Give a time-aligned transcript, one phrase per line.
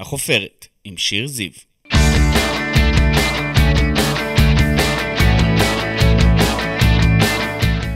[0.00, 1.50] החופרת, עם שיר זיו.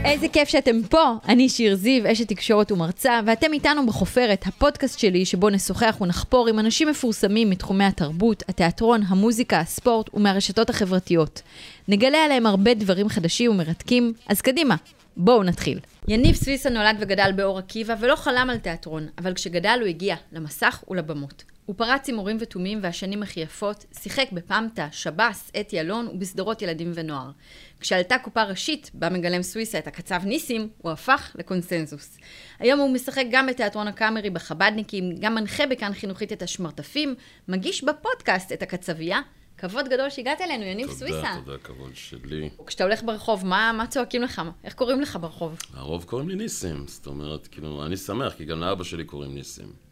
[0.05, 1.13] איזה כיף שאתם פה.
[1.27, 6.59] אני שיר זיו, אשת תקשורת ומרצה, ואתם איתנו בחופרת, הפודקאסט שלי, שבו נשוחח ונחפור עם
[6.59, 11.41] אנשים מפורסמים מתחומי התרבות, התיאטרון, המוזיקה, הספורט ומהרשתות החברתיות.
[11.87, 14.75] נגלה עליהם הרבה דברים חדשים ומרתקים, אז קדימה,
[15.17, 15.79] בואו נתחיל.
[16.07, 20.83] יניב סוויסה נולד וגדל באור עקיבא ולא חלם על תיאטרון, אבל כשגדל הוא הגיע למסך
[20.89, 21.56] ולבמות.
[21.67, 26.91] הוא פרץ עם מורים ותומים והשנים הכי יפות, שיחק בפמטה, שב"ס, אתי אלון ובסדרות ילדים
[26.93, 27.31] ונוער.
[27.79, 32.17] כשעלתה קופה ראשית, בה מגלם סוויסה את הקצב ניסים, הוא הפך לקונסנזוס.
[32.59, 37.15] היום הוא משחק גם בתיאטרון הקאמרי בחבדניקים, גם מנחה בכאן חינוכית את השמרטפים,
[37.47, 39.19] מגיש בפודקאסט את הקצבייה.
[39.57, 41.33] כבוד גדול שהגעת אלינו, יניב תודה, סוויסה.
[41.45, 42.49] תודה, כבוד שלי.
[42.67, 44.41] כשאתה הולך ברחוב, מה, מה צועקים לך?
[44.63, 45.57] איך קוראים לך ברחוב?
[45.73, 49.86] הרוב קוראים לי ניסים, זאת אומרת, כאילו, אני שמח, כי גם לאבא שלי קוראים ניסים.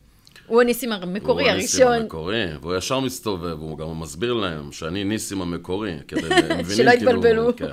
[0.47, 2.01] הוא הניסים המקורי הוא הניסים הראשון.
[2.01, 6.21] המקורי, והוא ישר מסתובב, הוא גם מסביר להם שאני ניסים המקורי, כדי,
[6.75, 7.55] שלא כאילו, יתבלבלו.
[7.55, 7.65] כן.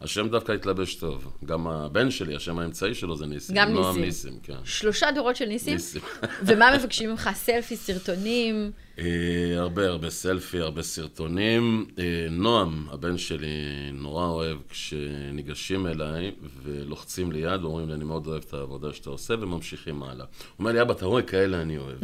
[0.00, 1.32] השם דווקא התלבש טוב.
[1.44, 3.56] גם הבן שלי, השם האמצעי שלו זה ניסים.
[3.56, 4.04] גם נועם ניסים.
[4.04, 4.64] ניסים, כן.
[4.64, 5.72] שלושה דורות של ניסים?
[5.72, 6.02] ניסים.
[6.42, 7.30] ומה מבקשים ממך?
[7.44, 8.70] סלפי, סרטונים?
[8.98, 11.86] אה, הרבה הרבה סלפי, הרבה סרטונים.
[11.98, 13.46] אה, נועם, הבן שלי,
[13.92, 19.10] נורא אוהב כשניגשים אליי ולוחצים לי יד ואומרים לי, אני מאוד אוהב את העבודה שאתה
[19.10, 20.26] עושה, וממשיכים הלאה.
[20.26, 21.98] הוא אומר לי, אבא, אתה רואה, כאלה אני אוהב.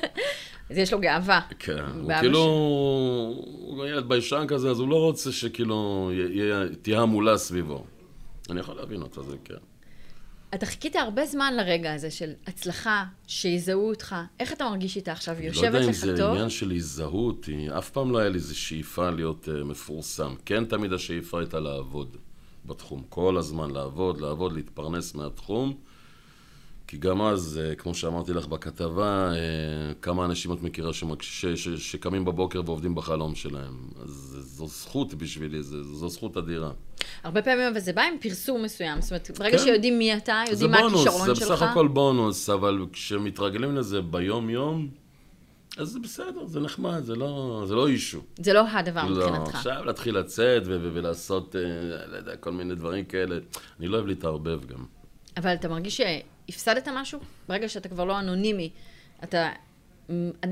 [0.70, 1.40] אז יש לו גאווה.
[1.58, 2.40] כן, הוא כאילו,
[3.48, 6.10] הוא ילד ביישן כזה, אז הוא לא רוצה שכאילו
[6.82, 7.84] תהיה המולה סביבו.
[8.50, 9.71] אני יכול להבין אותו, זה כן.
[10.54, 14.16] אתה חיכית הרבה זמן לרגע הזה של הצלחה, שיזהו אותך.
[14.40, 15.34] איך אתה מרגיש איתה עכשיו?
[15.36, 16.30] היא לא יושבת יודע אם לך זה טוב?
[16.34, 20.34] עניין של הזדהות, היא- אף פעם לא היה לי איזו שאיפה להיות uh, מפורסם.
[20.44, 22.16] כן, תמיד השאיפה הייתה לעבוד
[22.66, 23.02] בתחום.
[23.08, 25.74] כל הזמן לעבוד, לעבוד, להתפרנס מהתחום.
[26.86, 29.36] כי גם אז, uh, כמו שאמרתי לך בכתבה, uh,
[30.02, 33.76] כמה אנשים את מכירה שמק- ש- ש- שקמים בבוקר ועובדים בחלום שלהם.
[34.02, 36.70] אז זו זכות בשבילי, זו, זו זכות אדירה.
[37.24, 39.00] הרבה פעמים אבל זה בא עם פרסום מסוים.
[39.00, 39.64] זאת אומרת, ברגע כן.
[39.64, 41.50] שיודעים מי אתה, זה יודעים מה בונוס, הכישרון זה שלך.
[41.52, 44.88] בסך הכל בונוס, אבל כשמתרגלים לזה ביום-יום,
[45.78, 48.20] אז זה בסדר, זה נחמד, זה לא, זה לא אישו.
[48.38, 49.54] זה לא הדבר לא, מבחינתך.
[49.54, 51.60] עכשיו להתחיל לצאת ו- ו- ולעשות, אה,
[52.06, 53.36] לא יודע, כל מיני דברים כאלה.
[53.80, 54.84] אני לא אוהב להתערבב גם.
[55.36, 56.00] אבל אתה מרגיש
[56.50, 57.18] שהפסדת משהו?
[57.48, 58.70] ברגע שאתה כבר לא אנונימי,
[59.24, 59.50] אתה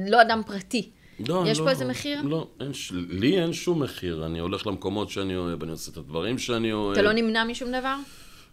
[0.09, 0.91] לא אדם פרטי.
[1.29, 2.23] לא, יש לא, פה איזה מחיר?
[2.23, 2.73] לא, אין,
[3.09, 4.27] לי אין שום מחיר.
[4.27, 6.93] אני הולך למקומות שאני אוהב, אני עושה את הדברים שאני אוהב.
[6.93, 7.97] אתה לא נמנע משום דבר?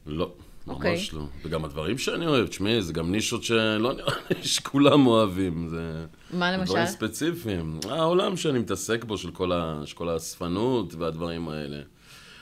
[0.05, 0.31] לא,
[0.67, 0.91] אוקיי.
[0.91, 1.23] ממש לא.
[1.43, 5.67] וגם הדברים שאני אוהב, תשמעי, זה גם נישות שלא נראה לי שכולם אוהבים.
[5.69, 6.05] זה...
[6.33, 6.71] מה למשל?
[6.71, 7.79] דברים ספציפיים.
[7.89, 9.81] העולם שאני מתעסק בו, של כל, ה...
[9.85, 11.77] של כל האספנות והדברים האלה.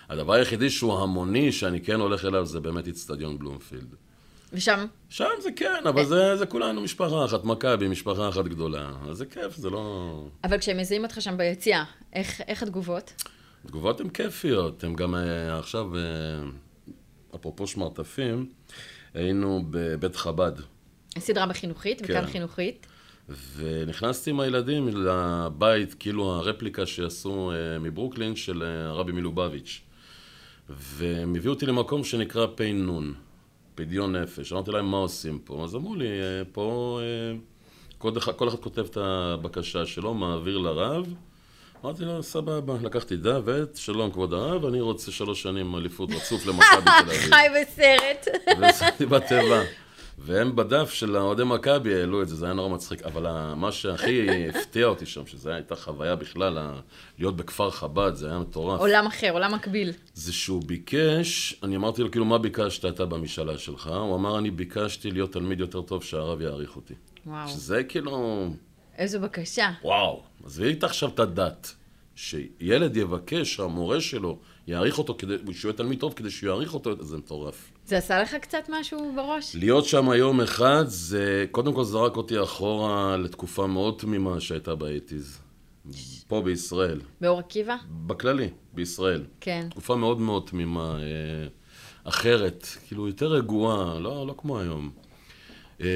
[0.10, 3.96] הדבר היחידי שהוא המוני, שאני כן הולך אליו, זה באמת איצטדיון בלומפילד.
[4.54, 8.92] ושם, שם זה כן, אבל זה, זה כולנו משפחה אחת, מכבי, משפחה אחת גדולה.
[9.10, 10.28] אז זה כיף, זה לא...
[10.44, 11.84] אבל כשהם מזהים אותך שם ביציאה,
[12.14, 13.14] איך, איך התגובות?
[13.66, 16.02] התגובות הן כיפיות, הן גם אה, עכשיו, אה,
[17.36, 18.50] אפרופו שמרטפים,
[19.14, 20.52] היינו בבית חב"ד.
[21.20, 22.14] סדרה בחינוכית, כן.
[22.14, 22.88] בכאן חינוכית.
[23.56, 29.82] ונכנסתי עם הילדים לבית, כאילו הרפליקה שעשו אה, מברוקלין של הרבי מלובביץ'.
[30.70, 33.14] והם הביאו אותי למקום שנקרא נון,
[33.76, 34.54] פדיון נפש.
[34.54, 35.64] אמרתי להם, מה עושים פה?
[35.64, 37.38] אז אמרו לי, "אה, פה אה,
[37.98, 41.06] כל אחד, כל אחד כותב את הבקשה שלו, מעביר לרב.
[41.86, 46.66] אמרתי לו, סבבה, לקחתי דוות, שלום כבוד הרב, אני רוצה שלוש שנים אליפות רצוף למכבי
[46.84, 47.22] תל אביב.
[47.34, 48.28] חי בסרט.
[48.60, 49.62] ושמתי בתיבה.
[50.18, 53.04] והם בדף של האוהדי מכבי העלו את זה, זה היה נורא מצחיק.
[53.04, 56.72] אבל מה שהכי הפתיע אותי שם, שזו הייתה חוויה בכלל,
[57.20, 58.80] להיות בכפר חב"ד, זה היה מטורף.
[58.80, 59.92] עולם אחר, עולם מקביל.
[60.14, 63.88] זה שהוא ביקש, אני אמרתי לו, כאילו, מה ביקשת אתה במשאלה שלך?
[63.88, 66.94] הוא אמר, אני ביקשתי להיות תלמיד יותר טוב, שהרב יעריך אותי.
[67.26, 68.48] וואו, שזה כאילו,
[68.98, 69.72] איזו בקשה.
[69.84, 70.24] וואו.
[70.46, 71.76] עזבי איתה עכשיו את הדת.
[72.16, 74.38] שילד יבקש שהמורה שלו
[74.68, 77.72] יעריך אותו, כדי, שהוא יהיה תלמיד טוב כדי שהוא יעריך אותו, זה מטורף.
[77.86, 79.56] זה עשה לך קצת משהו בראש?
[79.56, 85.40] להיות שם יום אחד, זה קודם כל זרק אותי אחורה לתקופה מאוד תמימה שהייתה באייטיז.
[86.28, 87.02] פה בישראל.
[87.22, 87.76] באור עקיבא?
[88.08, 89.24] בכללי, בישראל.
[89.42, 89.68] כן.
[89.70, 91.48] תקופה מאוד מאוד תמימה, אה,
[92.04, 94.92] אחרת, כאילו יותר רגועה, לא, לא כמו היום.
[95.82, 95.88] אה,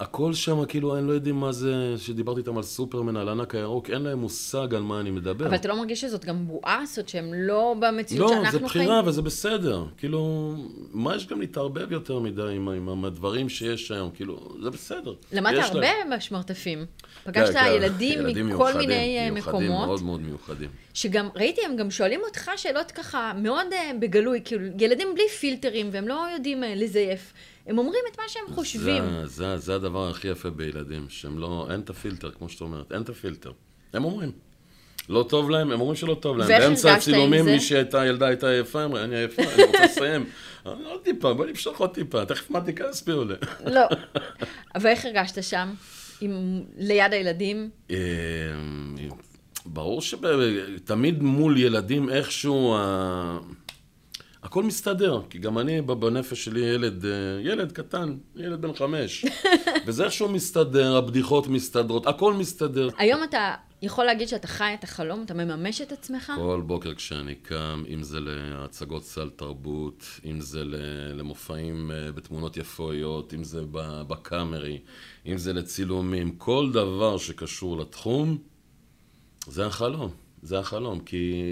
[0.00, 3.90] הכל שם, כאילו, הם לא יודעים מה זה, שדיברתי איתם על סופרמן, על הענק הירוק,
[3.90, 5.46] אין להם מושג על מה אני מדבר.
[5.46, 6.82] אבל אתה לא מרגיש שזאת גם בועה?
[6.86, 8.84] זאת שהם לא במציאות לא, שאנחנו זה חיים?
[8.84, 9.84] בחירה וזה בסדר.
[9.96, 10.54] כאילו,
[10.92, 14.10] מה יש גם להתערבב יותר מדי עם, עם, עם הדברים שיש היום?
[14.10, 15.14] כאילו, זה בסדר.
[15.32, 16.16] למדת הרבה להם.
[16.16, 16.86] בשמרטפים.
[17.24, 20.68] פגשת כן, כן, ילדים מכל מיוחדים, מיני אה, מיוחדים, מקומות, מאוד מאוד מיוחדים.
[20.94, 25.88] שגם, ראיתי, הם גם שואלים אותך שאלות ככה מאוד אה, בגלוי, כאילו, ילדים בלי פילטרים,
[25.92, 27.32] והם לא יודעים אה, לזייף.
[27.66, 29.04] הם אומרים את מה שהם חושבים.
[29.04, 32.92] זה, זה, זה הדבר הכי יפה בילדים, שהם לא, אין את הפילטר, כמו שאת אומרת,
[32.92, 33.52] אין את הפילטר.
[33.92, 34.32] הם אומרים.
[35.08, 36.48] לא טוב להם, הם אומרים שלא טוב להם.
[36.48, 37.44] באמצע הצילומים?
[37.44, 40.24] מי שהייתה, ילדה הייתה יפה, אמרה, אני עייפה, אני רוצה לסיים.
[40.66, 43.34] אמרתי, עוד טיפה, בוא נמשוך עוד טיפה, תכף מתי כספי עולה.
[43.66, 43.86] לא.
[44.80, 45.72] ואיך הרגשת שם?
[46.20, 47.70] עם, ליד הילדים?
[49.66, 53.38] אה, ברור שתמיד מול ילדים איכשהו, ה-
[54.42, 57.10] הכל מסתדר, כי גם אני בנפש שלי ילד, אה,
[57.42, 59.24] ילד קטן, ילד בן חמש,
[59.86, 62.88] וזה איכשהו מסתדר, הבדיחות מסתדרות, הכל מסתדר.
[62.98, 66.32] היום אתה יכול להגיד שאתה חי את החלום, אתה מממש את עצמך?
[66.36, 70.62] כל בוקר כשאני קם, אם זה להצגות סל תרבות, אם זה
[71.14, 73.60] למופעים אה, בתמונות יפויות, אם זה
[74.08, 74.78] בקאמרי,
[75.26, 78.38] אם זה לצילומים, כל דבר שקשור לתחום,
[79.46, 80.10] זה החלום.
[80.42, 81.42] זה החלום, כי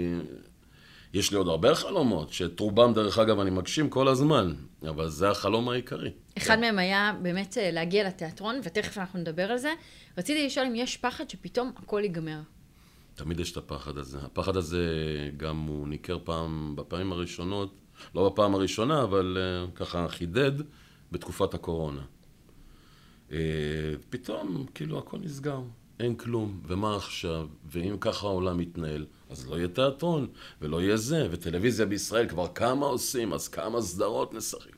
[1.13, 4.53] יש לי עוד הרבה חלומות, שאת רובם, דרך אגב, אני מגשים כל הזמן,
[4.89, 6.11] אבל זה החלום העיקרי.
[6.37, 9.73] אחד מהם היה באמת אה, להגיע לתיאטרון, ותכף אנחנו נדבר על זה.
[10.17, 12.39] רציתי לשאול אם יש פחד שפתאום הכל ייגמר.
[13.15, 14.17] תמיד יש את הפחד הזה.
[14.17, 14.85] הפחד הזה
[15.37, 17.73] גם הוא ניכר פעם, בפעמים הראשונות,
[18.15, 20.51] לא בפעם הראשונה, אבל uh, ככה חידד
[21.11, 22.01] בתקופת הקורונה.
[23.29, 23.33] Uh,
[24.09, 25.61] פתאום, כאילו, הכל נסגר.
[25.99, 27.47] אין כלום, ומה עכשיו?
[27.71, 30.27] ואם ככה העולם מתנהל, אז לא יהיה תיאטרון,
[30.61, 34.71] ולא יהיה זה, וטלוויזיה בישראל כבר כמה עושים, אז כמה סדרות נשחק.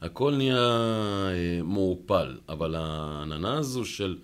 [0.00, 4.16] הכל נהיה אה, מעורפל, אבל העננה הזו של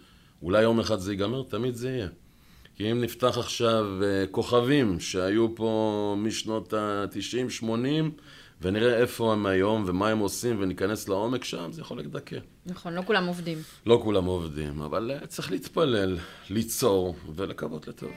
[0.42, 2.08] אולי יום אחד זה ייגמר, תמיד זה יהיה.
[2.76, 7.64] כי אם נפתח עכשיו אה, כוכבים שהיו פה משנות ה-90-80,
[8.62, 12.36] ונראה איפה הם היום ומה הם עושים, וניכנס לעומק שם, זה יכול לדכא.
[12.66, 13.58] נכון, לא כולם עובדים.
[13.86, 16.18] לא כולם עובדים, אבל אה, צריך להתפלל,
[16.50, 18.10] ליצור ולקוות לטוב.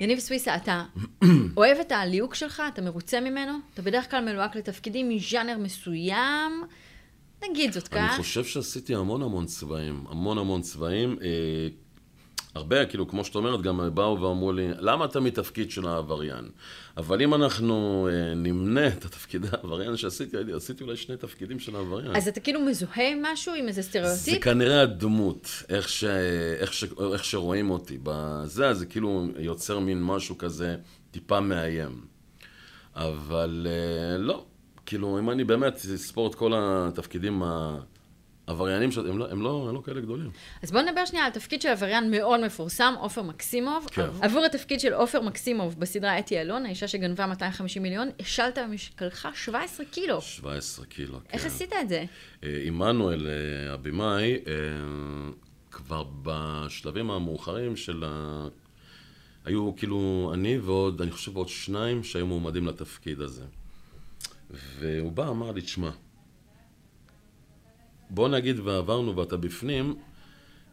[0.00, 0.84] יניב סוויסה, אתה
[1.56, 2.62] אוהב את הליהוק שלך?
[2.74, 3.52] אתה מרוצה ממנו?
[3.74, 6.62] אתה בדרך כלל מלוהק לתפקידים מז'אנר מסוים?
[7.50, 8.16] נגיד זאת אני כך.
[8.16, 11.18] חושב שעשיתי המון המון צבעים, המון המון צבעים.
[11.22, 11.68] אה,
[12.54, 16.48] הרבה, כאילו, כמו שאת אומרת, גם באו ואמרו לי, למה אתה מתפקיד של העבריין?
[16.96, 22.16] אבל אם אנחנו אה, נמנה את התפקיד העבריין שעשיתי, עשיתי אולי שני תפקידים של העבריין.
[22.16, 24.44] אז אתה כאילו מזוהה עם משהו, עם איזה זה סטריאוטיפ?
[24.44, 26.04] כנראה הדמות, איך, ש...
[26.58, 26.84] איך, ש...
[27.12, 27.98] איך שרואים אותי.
[28.02, 30.76] בזה, זה כאילו יוצר מין משהו כזה
[31.10, 32.00] טיפה מאיים.
[32.94, 34.44] אבל אה, לא,
[34.86, 37.42] כאילו, אם אני באמת אספור את כל התפקידים
[38.50, 40.30] העבריינים, הם לא, הם לא, הם לא כאלה גדולים.
[40.62, 43.86] אז בוא נדבר שנייה על תפקיד של עבריין מאוד מפורסם, עופר מקסימוב.
[43.90, 44.06] כן.
[44.22, 49.86] עבור התפקיד של עופר מקסימוב בסדרה אתי אלון, האישה שגנבה 250 מיליון, השלת במשקלך 17
[49.86, 50.20] קילו.
[50.20, 51.30] 17 קילו, כן.
[51.32, 52.04] איך עשית את זה?
[52.44, 54.52] אה, עמנואל, אה, הבמאי, אה,
[55.70, 58.48] כבר בשלבים המאוחרים של ה...
[59.44, 63.44] היו כאילו אני ועוד, אני חושב עוד שניים שהיו מועמדים לתפקיד הזה.
[64.78, 65.90] והוא בא, אמר לי, תשמע,
[68.10, 69.94] בוא נגיד ועברנו ואתה בפנים,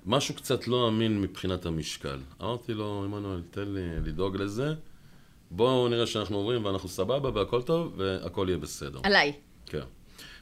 [0.05, 2.19] משהו קצת לא אמין מבחינת המשקל.
[2.41, 4.73] אמרתי לו, עמנואל, תן לי לדאוג לזה,
[5.51, 8.99] בואו נראה שאנחנו עוברים ואנחנו סבבה והכל טוב והכל יהיה בסדר.
[9.03, 9.33] עליי.
[9.65, 9.81] כן.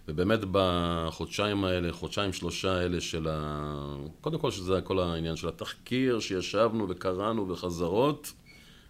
[0.07, 3.95] ובאמת בחודשיים האלה, חודשיים שלושה האלה של ה...
[4.21, 8.33] קודם כל שזה כל העניין של התחקיר, שישבנו וקראנו וחזרות,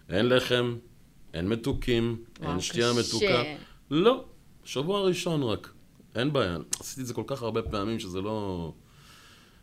[0.08, 0.76] אין לחם,
[1.34, 3.00] אין מתוקים, וואו, אין שתייה קשה.
[3.00, 3.42] מתוקה.
[3.90, 4.24] לא,
[4.64, 5.72] שבוע ראשון רק.
[6.16, 6.56] אין בעיה.
[6.80, 8.72] עשיתי את זה כל כך הרבה פעמים שזה לא...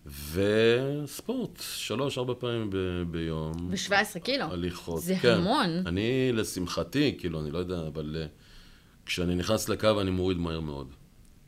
[0.06, 3.52] וספורט, שלוש, ארבע פעמים ב- ביום.
[3.72, 4.46] ב-17 קילו.
[4.46, 5.02] הליכות.
[5.02, 5.34] זה כן.
[5.34, 5.70] המון.
[5.86, 8.26] אני, לשמחתי, כאילו, אני לא יודע, אבל אה,
[9.06, 10.88] כשאני נכנס לקו אני מוריד מהר מאוד.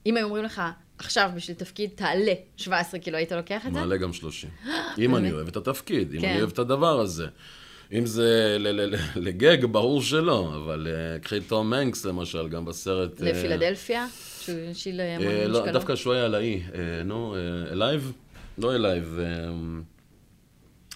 [0.06, 0.62] אם היו אומרים לך,
[0.98, 3.80] עכשיו בשביל תפקיד תעלה 17 קילו, היית לוקח את זה?
[3.80, 4.50] מעלה גם 30.
[4.98, 6.30] אם אני אוהב את התפקיד, אם כן.
[6.30, 7.28] אני אוהב את הדבר הזה.
[7.94, 8.58] אם זה
[9.16, 13.24] לגג, ברור שלא, אבל אה, קחי טום הנקס למשל, גם בסרט...
[13.24, 14.08] אה, לפילדלפיה?
[14.42, 15.48] שהוא השיל המון אה?
[15.48, 16.62] לא, דווקא שהוא היה על האי,
[17.06, 17.36] נו,
[17.72, 18.12] alive?
[18.58, 19.20] לא alive,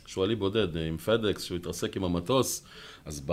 [0.10, 2.64] שהוא על אי בודד, עם FedEx, שהוא התרסק עם המטוס,
[3.06, 3.32] אז ב...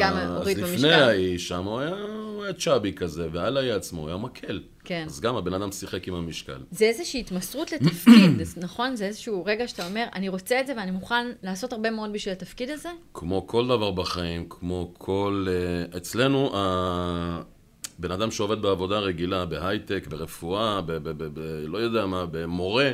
[0.00, 0.88] גם אז הוריד לפני במשקל.
[0.88, 4.62] האי, שם הוא היה, הוא היה chubby כזה, ועל האי עצמו, הוא היה מקל.
[4.84, 5.04] כן.
[5.06, 6.58] אז גם הבן אדם שיחק עם המשקל.
[6.70, 8.96] זה איזושהי התמסרות לתפקיד, אז נכון?
[8.96, 12.32] זה איזשהו רגע שאתה אומר, אני רוצה את זה ואני מוכן לעשות הרבה מאוד בשביל
[12.32, 12.88] התפקיד הזה?
[13.14, 15.46] כמו כל דבר בחיים, כמו כל...
[15.48, 20.92] אה, אצלנו, הבן אדם שעובד בעבודה רגילה, בהייטק, ברפואה, ב...
[20.92, 22.90] ב, ב, ב לא יודע מה, במורה,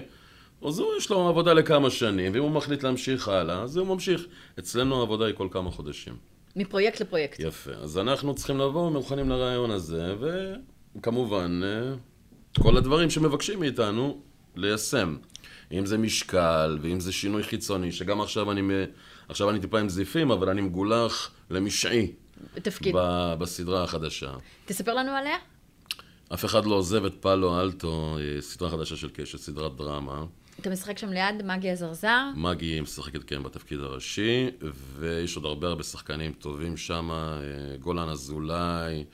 [0.63, 4.27] אז הוא, יש לו עבודה לכמה שנים, ואם הוא מחליט להמשיך הלאה, אז הוא ממשיך.
[4.59, 6.17] אצלנו העבודה היא כל כמה חודשים.
[6.57, 7.41] מפרויקט לפרויקט.
[7.41, 7.71] יפה.
[7.73, 10.15] אז אנחנו צריכים לבוא מוכנים לרעיון הזה,
[10.97, 11.95] וכמובן, אה,
[12.63, 14.21] כל הדברים שמבקשים מאיתנו
[14.57, 15.17] ליישם.
[15.73, 18.63] אם זה משקל, ואם זה שינוי חיצוני, שגם עכשיו אני,
[19.29, 22.13] עכשיו אני טיפה עם זיפים, אבל אני מגולח למשעי.
[22.55, 22.95] תפקיד.
[22.97, 24.33] ב- בסדרה החדשה.
[24.65, 25.37] תספר לנו עליה.
[26.35, 30.25] אף אחד לא עוזב את פאלו אלטו, אה, סדרה חדשה של קשת, סדרת דרמה.
[30.61, 32.25] אתה משחק שם ליד מגי הזרזר.
[32.37, 34.51] מגי משחקת כן בתפקיד הראשי,
[34.99, 37.11] ויש עוד הרבה הרבה שחקנים טובים שם,
[37.81, 39.05] גולן אזולאי,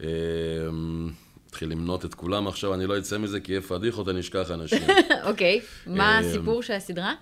[0.00, 0.06] אה,
[1.46, 4.82] התחיל למנות את כולם עכשיו, אני לא אצא מזה כי יהיה פדיחות, אני אשכח אנשים.
[5.28, 7.14] אוקיי, מה אה, הסיפור של הסדרה?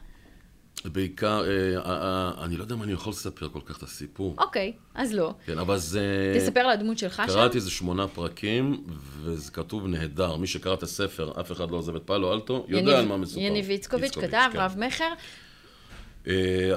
[0.89, 4.37] בעיקר, אה, אה, אה, אני לא יודע אם אני יכול לספר כל כך את הסיפור.
[4.39, 5.35] אוקיי, אז לא.
[5.47, 6.35] כן, אבל זה...
[6.37, 7.33] תספר על הדמות שלך שם.
[7.33, 8.85] קראתי איזה שמונה פרקים,
[9.23, 10.37] וזה כתוב נהדר.
[10.37, 13.41] מי שקרא את הספר, אף אחד לא עוזב את פאלו אלטו, יודע על מה מסופר.
[13.41, 14.59] יניב איצקוביץ' כתב, כן.
[14.59, 15.13] רב מכר.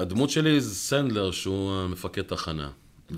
[0.00, 2.70] הדמות שלי זה סנדלר, שהוא המפקד תחנה.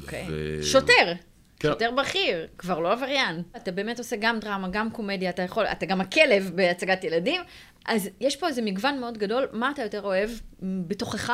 [0.03, 0.27] אוקיי.
[0.63, 1.13] שוטר.
[1.61, 1.69] כן.
[1.69, 3.43] שוטר בכיר, כבר לא עבריין.
[3.57, 7.41] אתה באמת עושה גם דרמה, גם קומדיה, אתה יכול, אתה גם הכלב בהצגת ילדים,
[7.89, 9.47] אז יש פה איזה מגוון מאוד גדול.
[9.53, 10.31] מה אתה יותר אוהב
[10.63, 11.33] בתוכך?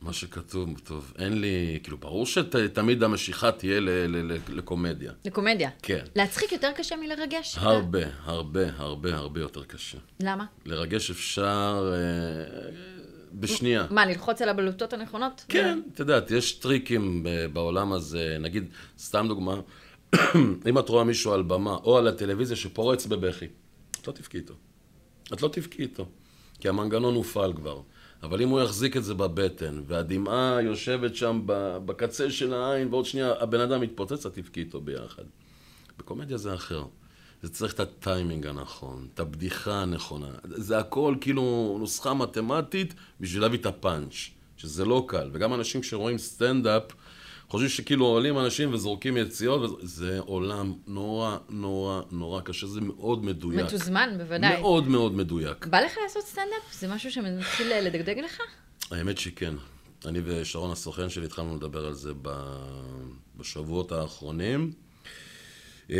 [0.00, 5.12] מה שכתוב, טוב, אין לי, כאילו, ברור שתמיד המשיכה תהיה ל- ל- ל- לקומדיה.
[5.24, 5.70] לקומדיה.
[5.82, 6.04] כן.
[6.16, 7.58] להצחיק יותר קשה מלרגש?
[7.58, 9.98] הרבה, הרבה, הרבה, הרבה יותר קשה.
[10.22, 10.44] למה?
[10.66, 12.70] לרגש אפשר אה,
[13.32, 13.86] בשנייה.
[13.90, 15.44] מה, ללחוץ על הבלוטות הנכונות?
[15.48, 18.64] כן, את יודעת, יש טריקים ב- בעולם הזה, נגיד,
[18.98, 19.54] סתם דוגמה,
[20.68, 23.46] אם את רואה מישהו על במה או על הטלוויזיה שפורץ בבכי,
[24.00, 24.54] את לא תבכי איתו.
[25.32, 26.06] את לא תבכי איתו,
[26.60, 27.80] כי המנגנון הופעל כבר.
[28.22, 31.40] אבל אם הוא יחזיק את זה בבטן, והדמעה יושבת שם
[31.86, 35.22] בקצה של העין, ועוד שנייה הבן אדם מתפוצץ, את תבכי איתו ביחד.
[35.98, 36.84] בקומדיה זה אחר.
[37.42, 40.30] זה צריך את הטיימינג הנכון, את הבדיחה הנכונה.
[40.44, 44.14] זה הכל כאילו נוסחה מתמטית בשביל להביא את הפאנץ',
[44.56, 45.30] שזה לא קל.
[45.32, 46.82] וגם אנשים שרואים סטנדאפ,
[47.48, 53.24] חושבים שכאילו עולים אנשים וזורקים יציאות, וזה זה עולם נורא נורא נורא קשה, זה מאוד
[53.24, 53.60] מדויק.
[53.66, 54.60] מתוזמן, בוודאי.
[54.60, 55.66] מאוד מאוד מדויק.
[55.66, 56.72] בא לך לעשות סטנדאפ?
[56.72, 58.40] זה משהו שמתחיל לדגדג לך?
[58.90, 59.54] האמת שכן.
[60.06, 62.12] אני ושרון הסוכן שלי התחלנו לדבר על זה
[63.36, 64.72] בשבועות האחרונים.
[65.90, 65.96] אמ,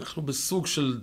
[0.00, 0.98] אנחנו בסוג של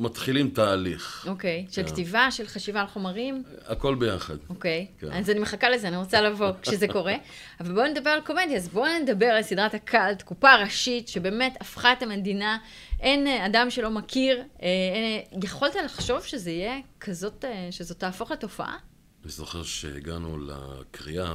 [0.00, 1.26] מתחילים תהליך.
[1.28, 1.66] אוקיי.
[1.70, 1.88] של כן.
[1.88, 3.42] כתיבה, של חשיבה על חומרים?
[3.66, 4.36] הכל ביחד.
[4.48, 4.86] אוקיי.
[4.98, 5.12] כן.
[5.12, 7.14] אז אני מחכה לזה, אני רוצה לבוא כשזה קורה.
[7.60, 11.92] אבל בואו נדבר על קומדיה, אז בואו נדבר על סדרת הקאלט, קופה ראשית, שבאמת הפכה
[11.92, 12.58] את המדינה.
[13.00, 14.38] אין אה, אדם שלא מכיר.
[14.38, 18.76] אה, אה, יכולת לחשוב שזה יהיה כזאת, שזאת תהפוך לתופעה?
[19.24, 21.34] אני זוכר שהגענו לקריאה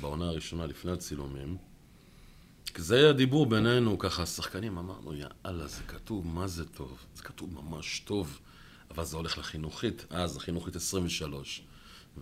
[0.00, 1.69] בעונה הראשונה לפני הצילומים.
[2.78, 6.98] זה היה דיבור בינינו, ככה, השחקנים, אמרנו, יאללה, זה כתוב, מה זה טוב?
[7.14, 8.38] זה כתוב ממש טוב,
[8.90, 11.62] אבל זה הולך לחינוכית, אז החינוכית 23.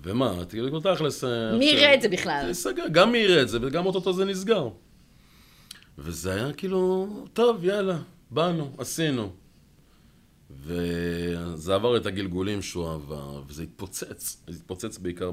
[0.02, 1.24] ומה, תגידו, תכלס...
[1.24, 2.40] אה, מי יראה את זה בכלל?
[2.42, 4.68] זה ייסגר, גם מי יראה את זה, וגם אוטוטו זה נסגר.
[5.98, 7.98] וזה היה כאילו, טוב, יאללה,
[8.30, 9.32] באנו, עשינו.
[10.50, 14.42] וזה עבר את הגלגולים שהוא עבר, וזה התפוצץ.
[14.46, 15.30] זה התפוצץ בעיקר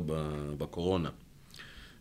[0.58, 1.10] בקורונה.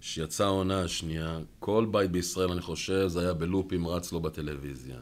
[0.06, 4.96] שיצאה העונה השנייה, כל בית בישראל, אני חושב, זה היה בלופים, רץ לו בטלוויזיה.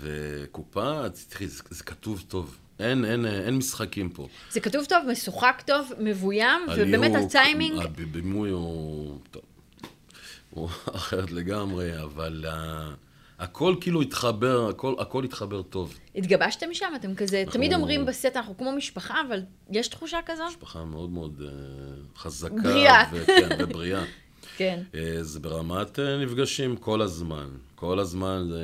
[0.00, 2.56] וקופה, תראי, זה, זה כתוב טוב.
[2.78, 4.28] אין, אין, אין משחקים פה.
[4.50, 7.82] זה כתוב טוב, משוחק טוב, מבוים, ובאמת הליהוק, הטיימינג...
[7.82, 9.18] הבימוי הוא...
[9.30, 9.42] טוב,
[10.50, 12.44] הוא אחרת לגמרי, אבל
[13.40, 15.94] הכל כאילו התחבר, הכל, הכל התחבר טוב.
[16.16, 16.92] התגבשתם שם?
[16.96, 20.44] אתם כזה, אנחנו- תמיד אומרים בסט, אנחנו כמו משפחה, אבל יש תחושה כזו?
[20.48, 21.48] משפחה מאוד מאוד אה,
[22.16, 22.54] חזקה.
[22.62, 23.04] בריאה.
[23.12, 24.04] וכן, ובריאה.
[24.56, 24.82] כן.
[24.94, 27.48] אה, זה ברמת אה, נפגשים כל הזמן.
[27.74, 28.58] כל הזמן, אה,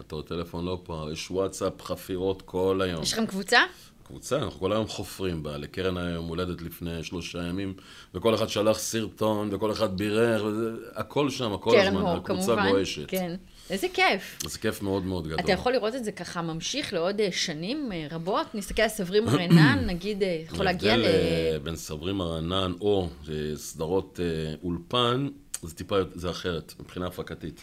[0.00, 3.02] אתה טלפון לא פה, יש וואטסאפ, חפירות כל היום.
[3.02, 3.58] יש לכם קבוצה?
[4.06, 5.56] קבוצה, אנחנו כל היום חופרים בה.
[5.56, 7.74] לקרן היה יום הולדת לפני שלושה ימים,
[8.14, 12.54] וכל אחד שלח סרטון, וכל אחד בירך, וזה, הכל שם, כל קרן הזמן, הקבוצה.
[12.70, 13.04] גועשת.
[13.08, 13.34] כן.
[13.70, 14.38] איזה כיף.
[14.46, 15.40] זה כיף מאוד מאוד גדול.
[15.40, 18.54] אתה יכול לראות את זה ככה ממשיך לעוד אה, שנים אה, רבות?
[18.54, 21.04] נסתכל על סברים רנן, נגיד, אה, יכול להגיע ל...
[21.04, 23.08] ההבדל בין סברים הרענן או
[23.56, 24.20] סדרות
[24.62, 25.28] אולפן,
[25.62, 27.60] זה טיפה, זה אחרת, מבחינה הפקתית.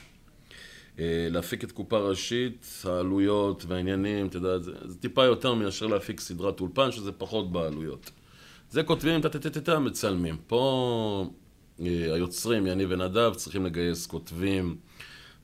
[1.30, 6.60] להפיק את קופה ראשית, העלויות והעניינים, אתה יודע, זה, זה טיפה יותר מאשר להפיק סדרת
[6.60, 8.12] אולפן, שזה פחות בעלויות.
[8.70, 10.38] זה כותבים, טה-טה-טה-טה, מצלמים.
[10.48, 11.26] פה
[11.80, 14.78] היוצרים, יניב ונדב, צריכים לגייס כותבים,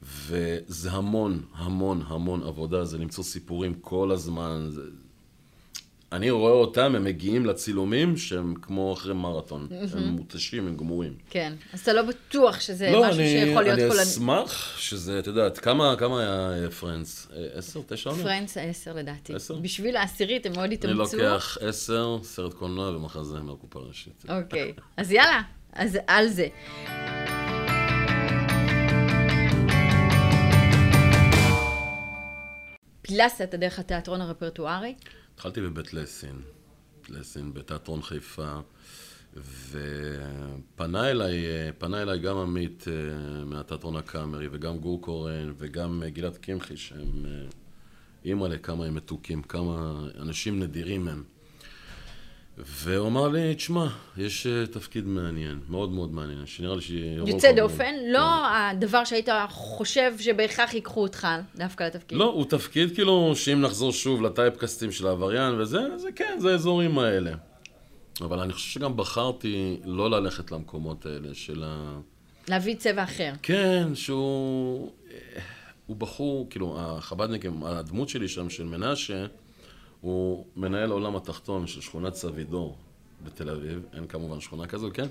[0.04, 4.68] וזה המון, המון, המון עבודה, זה למצוא סיפורים כל הזמן.
[4.70, 4.82] זה...
[6.12, 9.68] אני רואה אותם, הם מגיעים לצילומים שהם כמו אחרי מרתון.
[9.94, 11.14] הם מותשים, הם גמורים.
[11.30, 11.54] כן.
[11.74, 14.00] אז אתה לא בטוח שזה לא, משהו אני, שיכול להיות אני כל...
[14.00, 17.28] אשמח שזה, את יודעת, כמה, כמה היה אה, פרנדס?
[17.36, 18.26] אה, עשר, תשע עונות?
[18.26, 19.36] פרנץ העשר לדעתי.
[19.36, 19.56] עשר?
[19.56, 21.18] בשביל העשירית הם מאוד אני התאמצו.
[21.18, 24.26] לוקח עשר, סרט קולנוע ומחזה מהקופה הראשית.
[24.30, 24.74] אוקיי.
[24.98, 25.42] אז יאללה,
[25.74, 26.48] אז על זה.
[33.08, 34.96] פילסת דרך התיאטרון הרפרטוארי.
[35.34, 36.42] התחלתי בבית לסין,
[37.10, 38.60] לסין בתיאטרון חיפה.
[39.70, 41.36] ופנה אליי,
[41.78, 47.26] פנה אליי גם עמית אה, מהתיאטרון הקאמרי, וגם גור קורן, וגם אה, גלעד קמחי, שהם
[47.26, 47.32] אה,
[48.26, 51.24] אימא'לה, כמה הם מתוקים, כמה אנשים נדירים הם.
[52.66, 53.88] והוא אמר לי, תשמע,
[54.18, 57.30] יש אה, תפקיד מעניין, מאוד מאוד מעניין, שנראה לי שיבואו...
[57.30, 62.18] יוצא כל מיני." דופן, לא הדבר שהיית חושב שבהכרח ייקחו אותך דווקא לתפקיד.
[62.18, 67.00] לא, הוא תפקיד כאילו, שאם נחזור שוב לטייפקאסטים של העבריין וזה, זה כן, זה האזורים
[67.00, 67.32] האלה.
[68.22, 72.00] אבל אני חושב שגם בחרתי לא ללכת למקומות האלה של ה...
[72.50, 73.34] להביא צבע אחר.
[73.44, 74.92] כן, שהוא...
[75.12, 75.42] אה,
[75.86, 79.26] הוא בחור, כאילו, החב"דניקים, הדמות שלי שם, של מנשה,
[80.02, 82.78] הוא מנהל העולם התחתון של שכונת סבידור
[83.24, 85.08] בתל אביב, אין כמובן שכונה כזו, כן?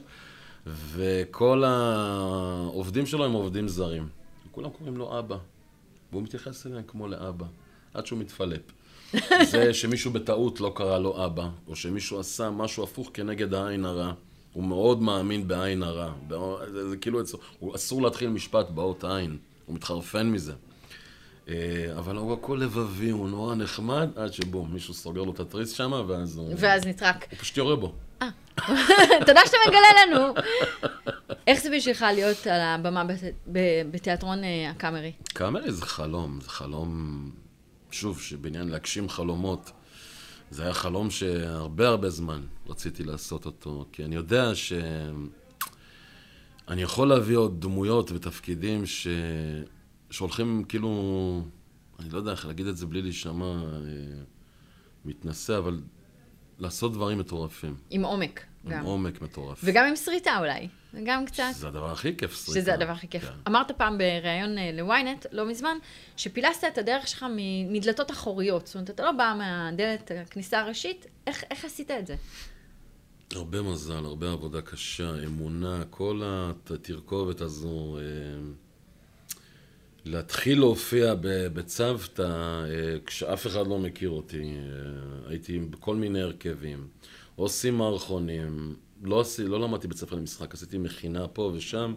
[0.66, 4.08] וכל העובדים שלו הם עובדים זרים.
[4.50, 5.36] כולם קוראים לו אבא,
[6.12, 7.46] והוא מתייחס אליהם כמו לאבא,
[7.94, 8.60] עד שהוא מתפלפ.
[9.50, 14.12] זה שמישהו בטעות לא קרא לו אבא, או שמישהו עשה משהו הפוך כנגד העין הרע.
[14.52, 16.12] הוא מאוד מאמין בעין הרע.
[16.72, 17.20] זה, זה כאילו,
[17.58, 20.52] הוא אסור להתחיל משפט באות עין, הוא מתחרפן מזה.
[21.48, 21.54] אה,
[21.98, 25.92] אבל הוא הכל לבבי, הוא נורא נחמד, עד שבום, מישהו סוגר לו את התריס שם,
[26.08, 26.54] ואז הוא...
[26.58, 27.26] ואז נטרק.
[27.30, 27.92] הוא פשוט יורה בו.
[29.26, 30.34] תודה שאתה מגלה לנו.
[31.46, 33.04] איך זה בשבילך להיות על הבמה
[33.90, 35.12] בתיאטרון אה, הקאמרי?
[35.28, 37.30] קאמרי זה חלום, זה חלום,
[37.90, 39.72] שוב, שבעניין להגשים חלומות,
[40.50, 44.72] זה היה חלום שהרבה הרבה זמן רציתי לעשות אותו, כי אני יודע ש...
[46.68, 49.08] אני יכול להביא עוד דמויות ותפקידים ש...
[50.16, 51.42] שהולכים כאילו,
[51.98, 53.80] אני לא יודע איך להגיד את זה בלי להישמע אה,
[55.04, 55.80] מתנשא, אבל
[56.58, 58.84] לעשות דברים מטורפים, עם עומק עם גם.
[58.84, 59.60] עומק מטורף.
[59.64, 60.68] וגם עם שריטה אולי.
[61.04, 61.44] גם קצת.
[61.52, 62.60] זה הדבר הכי כיף, סריטה.
[62.60, 63.24] שזה הדבר הכי כיף.
[63.24, 63.32] כן.
[63.48, 65.76] אמרת פעם בריאיון אה, ל-ynet, לא מזמן,
[66.16, 67.26] שפילסת את הדרך שלך
[67.70, 68.66] מדלתות אחוריות.
[68.66, 72.14] זאת אומרת, אתה לא בא מהדלת הכניסה הראשית, איך, איך עשית את זה?
[73.32, 76.22] הרבה מזל, הרבה עבודה קשה, אמונה, כל
[76.70, 77.98] התרכובת הזו.
[77.98, 78.02] אה,
[80.06, 84.42] להתחיל להופיע בצוותא אה, כשאף אחד לא מכיר אותי.
[84.42, 86.86] אה, הייתי בכל מיני הרכבים.
[87.36, 88.76] עושים מערכונים.
[89.02, 91.94] לא, עשי, לא למדתי בית ספר למשחק, עשיתי מכינה פה ושם.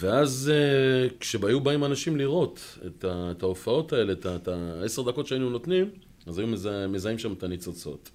[0.00, 5.90] ואז אה, כשהיו באים אנשים לראות את, את ההופעות האלה, את העשר דקות שהיינו נותנים,
[6.26, 8.10] אז היו מזה, מזהים שם את הניצוצות.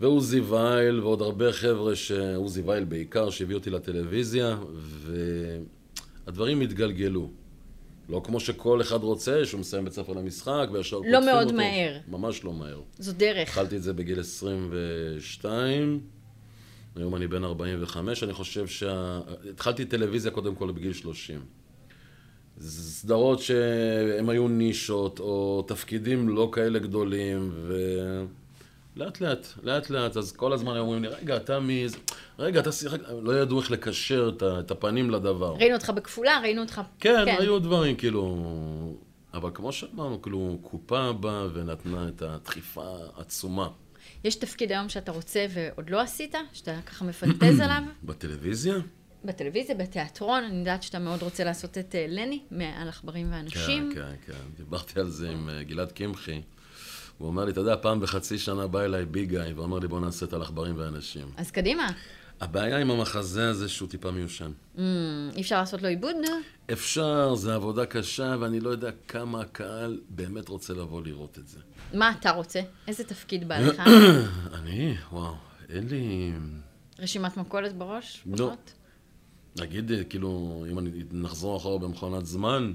[0.00, 4.56] ועוזי וייל ועוד הרבה חבר'ה, ש- עוזי וייל בעיקר, שהביא אותי לטלוויזיה,
[6.26, 7.30] והדברים התגלגלו.
[8.08, 11.26] לא כמו שכל אחד רוצה, שהוא מסיים בית ספר למשחק וישר קוטפים אותו.
[11.26, 11.98] מאוד מהר.
[12.08, 12.80] ממש לא מהר.
[12.98, 13.48] זו דרך.
[13.48, 16.00] התחלתי את זה בגיל 22,
[16.96, 19.20] היום אני בן 45, אני חושב שה...
[19.50, 21.40] התחלתי טלוויזיה קודם כל בגיל 30.
[22.60, 27.74] סדרות שהן היו נישות, או תפקידים לא כאלה גדולים, ו...
[28.96, 31.86] לאט לאט, לאט לאט, אז כל הזמן אומרים לי, רגע, אתה מי...
[32.38, 33.00] רגע, אתה שיחק...
[33.22, 35.54] לא ידעו איך לקשר את הפנים לדבר.
[35.58, 36.80] ראינו אותך בכפולה, ראינו אותך...
[37.00, 38.44] כן, היו דברים, כאילו...
[39.34, 43.68] אבל כמו שאמרנו, כאילו, קופה באה ונתנה את הדחיפה העצומה.
[44.24, 46.34] יש תפקיד היום שאתה רוצה ועוד לא עשית?
[46.52, 47.82] שאתה ככה מפנטז עליו?
[48.02, 48.74] בטלוויזיה?
[49.24, 53.92] בטלוויזיה, בתיאטרון, אני יודעת שאתה מאוד רוצה לעשות את אה, לני, מעל עכברים ואנשים.
[53.94, 54.38] כן, כן, כן.
[54.56, 56.42] דיברתי על זה עם אה, גלעד קמחי.
[57.18, 60.26] הוא אומר לי, אתה יודע, פעם בחצי שנה בא אליי ביגאי, ואומר לי, בוא נעשה
[60.26, 61.28] את על עכברים ואנשים.
[61.36, 61.90] אז קדימה.
[62.40, 64.50] הבעיה עם המחזה הזה שהוא טיפה מיושן.
[64.76, 64.80] Mm,
[65.36, 66.16] אי אפשר לעשות לו עיבוד?
[66.72, 71.58] אפשר, זו עבודה קשה, ואני לא יודע כמה הקהל באמת רוצה לבוא לראות את זה.
[71.94, 72.60] מה אתה רוצה?
[72.88, 73.82] איזה תפקיד בא לך?
[74.58, 75.34] אני, וואו,
[75.68, 76.32] אין לי...
[76.98, 78.22] רשימת מכולת בראש?
[78.26, 78.36] לא.
[78.36, 78.72] פחות?
[79.58, 82.72] נגיד, כאילו, אם אני נחזור אחורה במכונת זמן,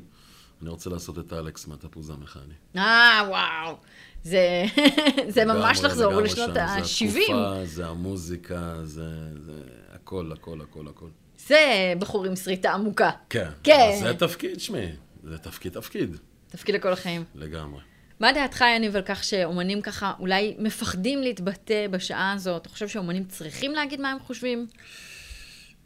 [0.61, 2.53] אני רוצה לעשות את אלכס מהתפוז המכני.
[2.77, 3.77] אה, וואו.
[4.23, 4.63] זה,
[5.35, 6.53] זה ממש לחזור לשנות שם.
[6.53, 7.21] זה ה-70.
[7.21, 11.07] התקופה, זה המוזיקה, זה, זה הכל, הכל, הכל, הכל.
[11.47, 13.11] זה בחור עם שריטה עמוקה.
[13.29, 13.49] כן.
[13.63, 13.97] כן.
[13.99, 14.85] זה התפקיד, שמי.
[15.23, 16.17] זה תפקיד, תפקיד.
[16.49, 17.23] תפקיד לכל החיים.
[17.35, 17.81] לגמרי.
[18.19, 22.61] מה דעתך, יניב, על כך שאומנים ככה אולי מפחדים להתבטא בשעה הזאת?
[22.61, 24.67] אתה חושב שאומנים צריכים להגיד מה הם חושבים?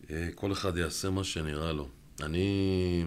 [0.10, 1.88] אה, כל אחד יעשה מה שנראה לו.
[2.22, 3.06] אני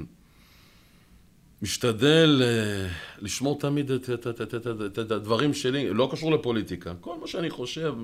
[1.62, 2.88] משתדל אה,
[3.18, 6.92] לשמור תמיד את, הדברים שלי, לא קשור לפוליטיקה.
[7.00, 7.94] כל מה שאני חושב,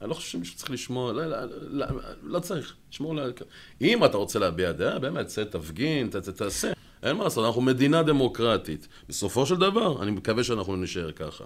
[0.00, 1.86] אני לא חושב שמישהו צריך לשמוע, לא, לא, לא,
[2.22, 3.32] לא צריך, לשמור ל...
[3.80, 6.72] אם אתה רוצה להביע דעה, באמת, צא, תפגין, תעשה.
[7.02, 8.88] אין מה לעשות, אנחנו מדינה דמוקרטית.
[9.08, 11.44] בסופו של דבר, אני מקווה שאנחנו נשאר ככה.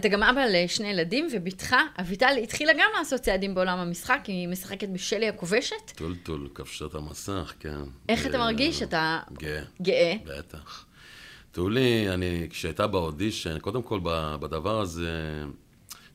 [0.00, 4.88] אתה גם אבא לשני ילדים, ובתך, אביטל, התחילה גם לעשות צעדים בעולם המשחק, היא משחקת
[4.88, 5.90] בשלי הכובשת.
[5.94, 7.78] טולטול, כבשת המסך, כן.
[8.08, 8.82] איך אתה אה, מרגיש?
[8.82, 9.62] אתה גאה.
[9.82, 10.14] גאה?
[10.24, 10.86] בטח.
[11.52, 14.00] תולי, אני, כשהייתה באודישן, קודם כל
[14.40, 15.42] בדבר הזה,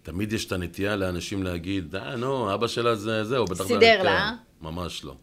[0.04, 3.68] תמיד יש את הנטייה לאנשים להגיד, אה, נו, אבא שלה זה, זהו, בטח.
[3.68, 4.32] סידר כן, לה.
[4.62, 5.16] ממש לא.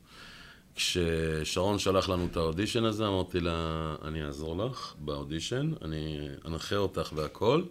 [0.74, 7.12] כששרון שלח לנו את האודישן הזה, אמרתי לה, אני אעזור לך באודישן, אני אנחה אותך
[7.16, 7.62] והכל,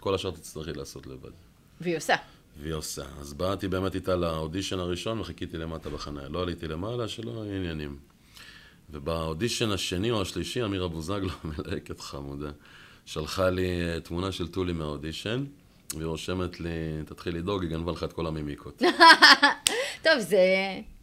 [0.00, 1.30] כל השאר תצטרכי לעשות לבד.
[1.80, 2.16] והיא עושה.
[2.60, 3.04] והיא עושה.
[3.20, 6.28] אז באתי באמת איתה לאודישן הראשון וחיכיתי למטה בחניה.
[6.28, 7.96] לא עליתי למעלה, שלא היו עניינים.
[8.90, 12.50] ובאודישן השני או השלישי, אמירה בוזגלו, מלהקת חמודה,
[13.06, 15.44] שלחה לי אה, תמונה של טולי מהאודישן,
[15.94, 16.70] והיא רושמת לי,
[17.06, 18.82] תתחיל לדאוג, היא גנבה לך את כל המימיקות.
[20.04, 20.38] טוב, זה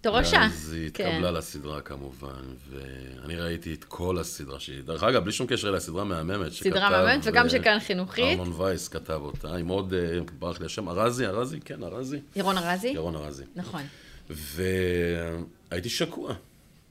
[0.01, 0.45] תורשה.
[0.45, 5.47] אז היא התקבלה לסדרה כמובן, ואני ראיתי את כל הסדרה שהיא, דרך אגב, בלי שום
[5.47, 6.51] קשר אליה, סדרה מהממת.
[6.51, 8.39] סדרה שכתב, מהממת, וגם אה, שכאן חינוכית.
[8.39, 12.19] ארנון וייס כתב אותה, עם עוד, אה, ברח לי השם, ארזי, ארזי, כן, ארזי.
[12.35, 12.87] ירון ארזי?
[12.87, 13.43] ירון ארזי.
[13.55, 13.81] נכון.
[14.29, 16.33] והייתי שקוע.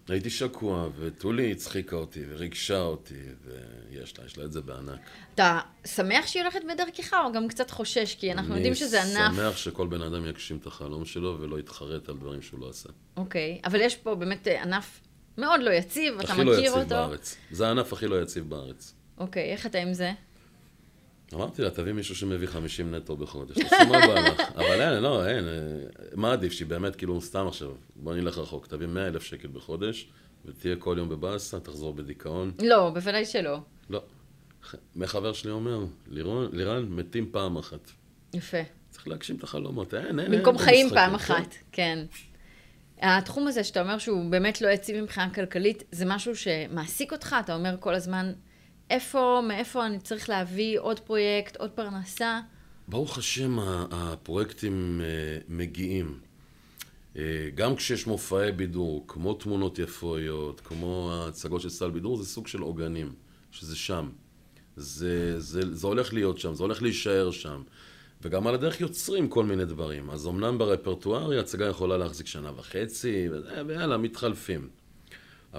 [0.09, 5.01] הייתי שקוע, וטולי הצחיקה אותי וריגשה אותי, ויש לה, יש לה את זה בענק.
[5.35, 8.15] אתה שמח שהיא הולכת בדרכך, או גם קצת חושש?
[8.15, 9.17] כי אנחנו יודעים שזה ענף...
[9.17, 12.69] אני שמח שכל בן אדם יגשים את החלום שלו ולא יתחרט על דברים שהוא לא
[12.69, 12.89] עשה.
[13.17, 15.01] אוקיי, אבל יש פה באמת אה, ענף
[15.39, 16.89] מאוד לא יציב, אתה הכי מכיר לא יציב אותו.
[16.89, 17.37] בארץ.
[17.51, 18.95] זה הענף הכי לא יציב בארץ.
[19.19, 20.13] אוקיי, איך אתה עם זה?
[21.35, 24.41] אמרתי לה, תביא מישהו שמביא 50 נטו בחודש, תעשי מה בא לך.
[24.55, 25.49] אבל אין, לא, אין.
[25.49, 25.53] אה,
[26.15, 30.09] מה עדיף, שהיא באמת, כאילו, סתם עכשיו, בוא נלך רחוק, תביא 100 אלף שקל בחודש,
[30.45, 32.51] ותהיה כל יום בבאסה, תחזור בדיכאון.
[32.63, 33.59] לא, בוודאי שלא.
[33.91, 34.03] לא.
[34.97, 37.91] מחבר שלי אומר, לירון, לירן, מתים פעם אחת.
[38.35, 38.63] יפה.
[38.91, 41.17] צריך להגשים את החלומות, אין, אין, במקום אין חיים במשחקים, פעם כן.
[41.17, 41.99] אחת, כן.
[43.01, 47.37] התחום הזה שאתה אומר שהוא באמת לא יציב מבחינה כלכלית, זה משהו שמעסיק אותך?
[47.45, 48.33] אתה אומר כל הזמן,
[48.91, 52.41] איפה, מאיפה אני צריך להביא עוד פרויקט, עוד פרנסה?
[52.89, 53.59] ברוך השם,
[53.91, 56.19] הפרויקטים אה, מגיעים.
[57.17, 57.23] אה,
[57.55, 62.61] גם כשיש מופעי בידור, כמו תמונות יפויות, כמו ההצגות של סל בידור, זה סוג של
[62.61, 63.13] עוגנים,
[63.51, 64.11] שזה שם.
[64.77, 67.63] זה, זה, זה הולך להיות שם, זה הולך להישאר שם.
[68.23, 70.11] וגם על הדרך יוצרים כל מיני דברים.
[70.11, 73.29] אז אמנם ברפרטואר ההצגה יכולה להחזיק שנה וחצי,
[73.67, 74.69] ויאללה, מתחלפים.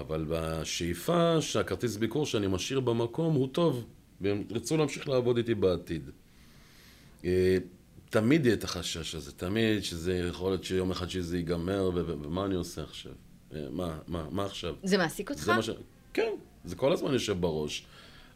[0.00, 3.84] אבל בשאיפה שהכרטיס ביקור שאני משאיר במקום הוא טוב,
[4.20, 6.10] והם ירצו להמשיך לעבוד איתי בעתיד.
[7.24, 7.56] אה,
[8.10, 12.54] תמיד יהיה את החשש הזה, תמיד שזה יכול להיות שיום אחד שזה ייגמר, ומה אני
[12.54, 13.12] עושה עכשיו?
[13.54, 14.74] אה, מה, מה, מה עכשיו?
[14.82, 15.42] זה מעסיק אותך?
[15.42, 15.70] זה ש...
[16.12, 16.32] כן,
[16.64, 17.86] זה כל הזמן יושב בראש,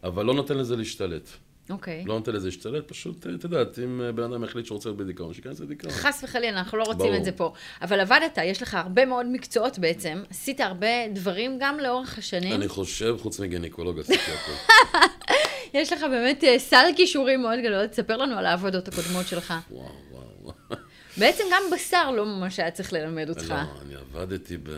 [0.02, 1.28] אבל לא נותן לזה להשתלט.
[1.72, 2.04] אוקיי.
[2.06, 4.88] לא נותן לזה להשתלט, פשוט, אה, את יודעת, אם אה, בן אדם החליט שהוא רוצה
[4.88, 5.92] להיות בדיכאון, שייכנס לדיכאון.
[5.92, 7.16] חס וחלילה, אנחנו לא רוצים ברור.
[7.16, 7.52] את זה פה.
[7.82, 12.52] אבל עבדת, יש לך הרבה מאוד מקצועות בעצם, עשית הרבה דברים גם לאורך השנים.
[12.52, 14.74] אני חושב, חוץ מגינקולוג עשיתי הכל.
[15.78, 19.54] יש לך באמת אה, סל כישורים מאוד גדול, תספר לנו על העבודות הקודמות שלך.
[19.70, 20.54] וואו, וואו, וואו.
[21.20, 23.50] בעצם גם בשר לא ממש היה צריך ללמד אותך.
[23.50, 24.70] לא, אני עבדתי ב-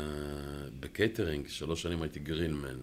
[0.81, 2.79] בקייטרינג, שלוש שנים הייתי גרילמן,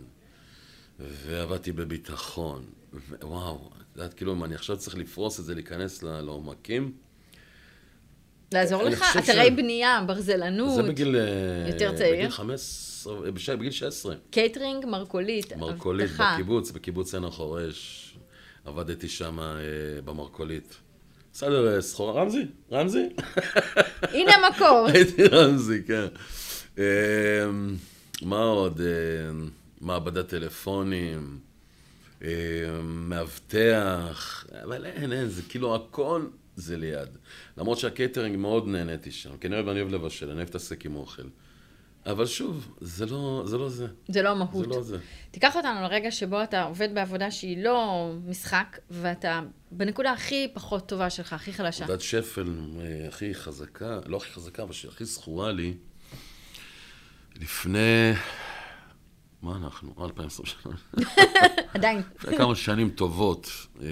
[0.99, 2.65] ועבדתי בביטחון,
[3.21, 6.91] וואו, יודעת, כאילו, אם אני עכשיו צריך לפרוס את זה, להיכנס לעומקים,
[8.53, 9.03] לעזור לך?
[9.19, 11.15] אתרי ש- בנייה, ברזלנות, זה בגיל...
[11.15, 12.15] אה, יותר צעיר?
[12.15, 14.15] בגיל 15, בש- בגיל 16.
[14.29, 16.33] קייטרינג, מרכולית, מרכולית אבטחה.
[16.33, 18.07] בקיבוץ, בקיבוץ עין החורש,
[18.65, 19.45] עבדתי שם אה,
[20.05, 20.75] במרכולית.
[21.33, 22.45] בסדר, אה, סחורה, רמזי?
[22.71, 23.09] רמזי?
[24.13, 24.87] הנה המקור.
[24.93, 26.05] הייתי רמזי, כן.
[26.77, 26.83] אמ,
[28.21, 28.81] מה עוד?
[28.81, 29.49] אמ,
[29.81, 31.39] מעבדת טלפונים,
[32.83, 37.17] מאבטח, אבל אין, אין, זה כאילו הכל זה ליד.
[37.57, 40.95] למרות שהקייטרינג מאוד נהניתי שם, כי אני אוהב, אני אוהב לבשל, אני אוהב להתעסק עם
[40.95, 41.23] אוכל.
[42.05, 43.57] אבל שוב, זה לא זה.
[43.57, 43.87] לא זה.
[44.07, 44.65] זה לא המהות.
[44.65, 44.97] זה לא זה.
[45.31, 51.09] תיקח אותנו לרגע שבו אתה עובד בעבודה שהיא לא משחק, ואתה בנקודה הכי פחות טובה
[51.09, 51.83] שלך, הכי חלשה.
[51.83, 55.73] עבודת שפל אה, הכי חזקה, לא הכי חזקה, אבל שהכי זכורה לי,
[57.41, 58.13] לפני...
[59.41, 59.93] מה אנחנו?
[59.99, 60.55] 2023.
[61.73, 62.01] עדיין.
[62.15, 63.51] לפני כמה שנים טובות,
[63.81, 63.87] אה,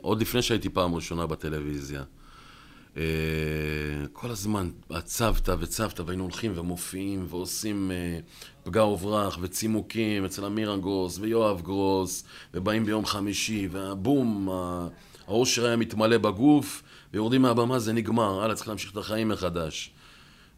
[0.00, 2.02] עוד לפני שהייתי פעם ראשונה בטלוויזיה.
[2.96, 3.02] אה,
[4.12, 8.18] כל הזמן הצבת וצבת, והיינו הולכים ומופיעים ועושים אה,
[8.64, 14.48] פגע וברח וצימוקים אצל אמירה גרוס ויואב גרוס, ובאים ביום חמישי, והבום,
[15.26, 19.90] האושר היה מתמלא בגוף, ויורדים מהבמה, זה נגמר, הלאה, צריך להמשיך את החיים מחדש.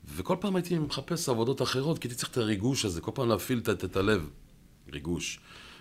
[0.08, 3.58] וכל פעם הייתי מחפש עבודות אחרות, כי הייתי צריך את הריגוש הזה, כל פעם להפעיל
[3.58, 4.30] את, את הלב,
[4.92, 5.40] ריגוש.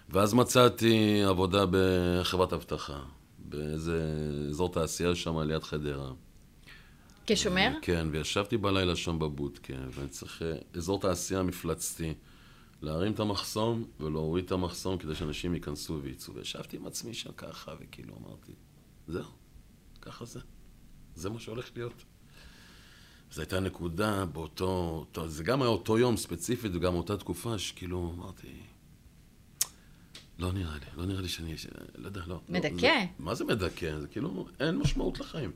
[0.10, 3.00] ואז מצאתי עבודה בחברת אבטחה,
[3.40, 4.02] באיזה
[4.50, 6.12] אזור תעשייה שם ליד חדרה.
[7.28, 7.72] כשומר?
[7.82, 12.14] כן, וישבתי בלילה שם בבודקה, ואני צריך אה, אזור תעשייה מפלצתי,
[12.82, 16.36] להרים את המחסום ולהוריד את המחסום כדי שאנשים ייכנסו ויצאו.
[16.36, 18.52] וישבתי עם עצמי שם ככה, וכאילו אמרתי,
[19.08, 19.32] זהו,
[20.02, 20.40] ככה זה.
[21.16, 22.04] זה מה שהולך להיות.
[23.32, 24.66] זו הייתה נקודה באותו,
[25.00, 28.48] אותו, זה גם היה אותו יום ספציפית וגם אותה תקופה שכאילו אמרתי,
[30.40, 31.58] לא נראה לי, לא נראה לי שאני...
[31.58, 32.40] ש- לא יודע, לא.
[32.50, 32.70] מדכא.
[32.74, 34.00] לא, זה, מה זה מדכא?
[34.00, 35.52] זה כאילו, אין משמעות לחיים.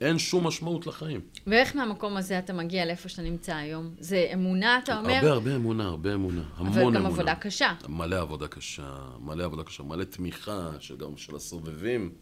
[0.00, 1.20] אין שום משמעות לחיים.
[1.46, 3.94] ואיך מהמקום הזה אתה מגיע לאיפה שאתה נמצא היום?
[3.98, 5.12] זה אמונה, אתה אומר?
[5.14, 6.42] הרבה, הרבה אמונה, הרבה אמונה.
[6.56, 6.98] המון אבל אמונה.
[6.98, 7.74] גם עבודה קשה.
[7.88, 12.12] מלא עבודה קשה, מלא עבודה קשה, מלא תמיכה, של- גם של הסובבים.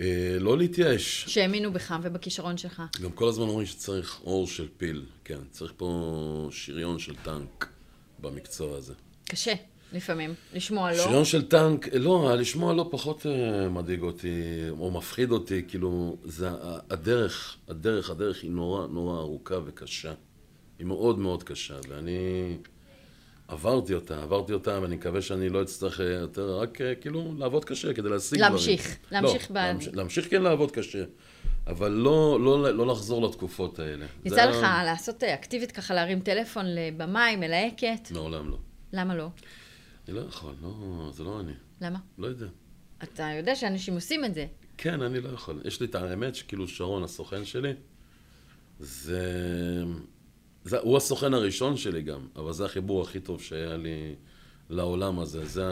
[0.00, 1.24] אה, לא להתייאש.
[1.28, 2.82] שהאמינו בך ובכישרון שלך.
[3.02, 5.04] גם כל הזמן אומרים שצריך אור של פיל.
[5.24, 7.68] כן, צריך פה שריון של טנק
[8.18, 8.94] במקצוע הזה.
[9.24, 9.52] קשה,
[9.92, 10.96] לפעמים, לשמוע לא.
[10.96, 16.48] שריון של טנק, לא, לשמוע לא פחות אה, מדאיג אותי, או מפחיד אותי, כאילו, זה
[16.90, 20.12] הדרך, הדרך, הדרך היא נורא נורא ארוכה וקשה.
[20.78, 22.56] היא מאוד מאוד קשה, ואני
[23.50, 27.64] עברתי אותה, עברתי אותה, ואני מקווה שאני לא אצטרך אה, יותר, רק אה, כאילו לעבוד
[27.64, 28.52] קשה כדי להשיג דברים.
[28.52, 31.04] להמשיך, להמשיך לא, ב- להמשיך, להמשיך כן לעבוד קשה,
[31.66, 34.06] אבל לא, לא, לא לחזור לתקופות האלה.
[34.24, 38.10] יצא לך ה- לעשות אה, אקטיבית ככה, להרים טלפון לבמאי, מלהקת?
[38.10, 38.58] מעולם לא.
[38.92, 39.28] למה לא?
[40.08, 41.98] אני לא יכול, לא, זה לא אני, למה?
[42.18, 42.46] לא יודע.
[43.02, 44.46] אתה יודע שאנשים עושים את זה.
[44.78, 45.60] כן, אני לא יכול.
[45.64, 47.72] יש לי את האמת שכאילו שרון, הסוכן שלי,
[48.80, 49.82] זה...
[50.64, 50.78] זה...
[50.78, 54.14] הוא הסוכן הראשון שלי גם, אבל זה החיבור הכי טוב שהיה לי
[54.70, 55.44] לעולם הזה.
[55.44, 55.64] זה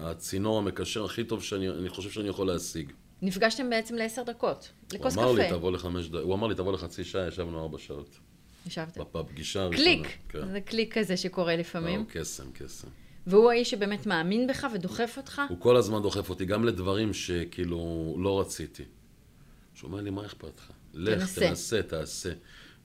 [0.00, 2.92] הצינור המקשר הכי טוב שאני אני חושב שאני יכול להשיג.
[3.22, 5.56] נפגשתם בעצם לעשר דקות, לכוס אמר לי, קפה.
[5.56, 8.18] תבוא לחמש דקות, הוא אמר לי, תבוא לחצי שעה, ישבנו ארבע שעות.
[8.66, 9.00] ישבתם.
[9.14, 9.84] בפגישה הראשונה.
[9.84, 10.52] קליק, כן.
[10.52, 12.00] זה קליק כזה שקורה לפעמים.
[12.00, 12.88] לא, קסם, קסם.
[13.26, 15.42] והוא האיש שבאמת מאמין בך ודוחף אותך?
[15.48, 18.84] הוא כל הזמן דוחף אותי, גם לדברים שכאילו לא רציתי.
[19.74, 20.70] שהוא אומר לי, מה אכפת לך?
[20.94, 21.40] לך, תנסה.
[21.40, 22.32] תנסה, תעשה.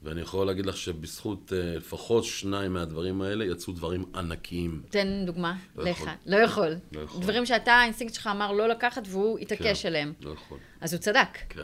[0.04, 4.82] ואני יכול להגיד לך שבזכות אה, לפחות שניים מהדברים האלה יצאו דברים ענקיים.
[4.89, 6.02] תן דוגמה לא לאחד.
[6.02, 6.13] יכול.
[6.26, 6.76] לא יכול.
[6.92, 7.22] לא יכול.
[7.22, 10.13] דברים שאתה, האינסטינקט שלך אמר לא לקחת והוא התעקש כן, עליהם.
[10.22, 10.58] לא יכול.
[10.82, 11.38] אז הוא צדק.
[11.50, 11.62] כן.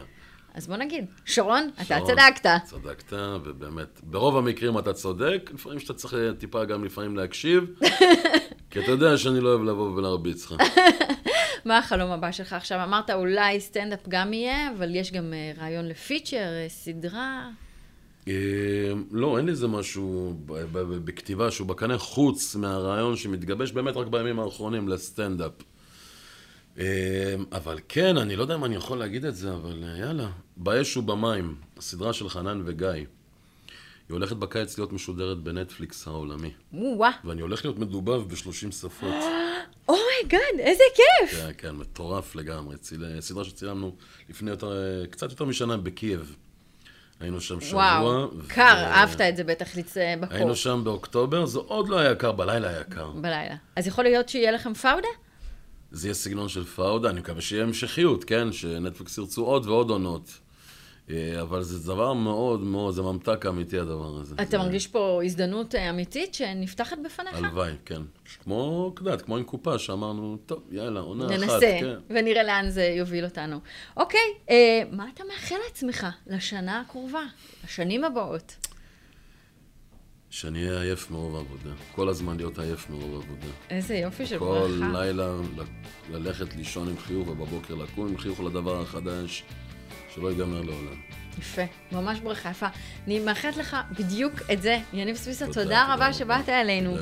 [0.53, 2.49] אז בוא נגיד, שרון, אתה שרון, צדקת.
[2.63, 7.63] צדקת, ובאמת, ברוב המקרים אתה צודק, לפעמים שאתה צריך אה, טיפה גם לפעמים להקשיב,
[8.71, 10.61] כי אתה יודע שאני לא אוהב לבוא ולהרביץ לך.
[11.65, 12.83] מה החלום הבא שלך עכשיו?
[12.83, 17.49] אמרת אולי סטנדאפ גם יהיה, אבל יש גם אה, רעיון לפיצ'ר, סדרה.
[18.29, 20.35] אה, לא, אין לי איזה משהו
[21.05, 25.51] בכתיבה שהוא בקנה חוץ מהרעיון שמתגבש באמת רק בימים האחרונים לסטנדאפ.
[26.79, 30.29] אה, אבל כן, אני לא יודע אם אני יכול להגיד את זה, אבל אה, יאללה.
[30.57, 32.87] באש ובמים, הסדרה של חנן וגיא.
[32.87, 33.05] היא
[34.15, 36.51] הולכת בקיץ להיות משודרת בנטפליקס העולמי.
[36.73, 37.11] וואה.
[37.25, 39.23] ואני הולך להיות מדובב ב-30 שפות.
[39.89, 41.39] Oh my God, איזה כיף!
[41.39, 42.75] כן, כן, מטורף לגמרי.
[43.19, 43.95] סדרה שצילמנו
[44.29, 46.35] לפני יותר, אה, קצת יותר משנה בקייב.
[47.19, 47.83] היינו שם שבוע.
[48.01, 50.37] וואו, ו- קר, אהבת את זה בטח לצאת בקור.
[50.37, 53.09] היינו שם באוקטובר, זה עוד לא היה קר, בלילה היה קר.
[53.09, 53.55] בלילה.
[53.75, 55.07] אז יכול להיות שיהיה לכם פאודה?
[55.91, 58.51] זה יהיה סגנון של פאודה, אני מקווה שיהיה המשכיות, כן?
[58.51, 60.39] שנטפליקס ירצו עוד ועוד עונות.
[61.09, 64.35] אה, אבל זה דבר מאוד מאוד, זה ממתק אמיתי הדבר הזה.
[64.35, 67.33] אתה זה- מרגיש פה הזדמנות אה, אמיתית שנפתחת בפניך?
[67.35, 68.01] הלוואי, כן.
[68.43, 71.95] כמו, את יודעת, כמו עם קופה שאמרנו, טוב, יאללה, עונה אחת, ננסה, כן.
[72.09, 73.59] ונראה לאן זה יוביל אותנו.
[73.97, 74.19] אוקיי,
[74.49, 74.55] אה,
[74.91, 77.21] מה אתה מאחל לעצמך לשנה הקרובה,
[77.63, 78.55] לשנים הבאות?
[80.29, 81.69] שאני אהיה עייף מרוב עבודה.
[81.95, 83.47] כל הזמן להיות עייף מרוב עבודה.
[83.69, 84.45] איזה יופי של כל
[84.79, 85.01] ברכה.
[85.03, 85.61] לילה ל-
[86.15, 89.43] ללכת לישון עם חיוך ובבוקר לקום עם חיוך לדבר החדש,
[90.19, 90.95] שלא ייגמר לעולם.
[91.39, 92.67] יפה, ממש ברכה יפה.
[93.07, 94.79] אני מאחלת לך בדיוק את זה.
[94.93, 96.13] יניב סוויסה, תודה, תודה תודה רבה.
[96.13, 96.95] שבאת אלינו.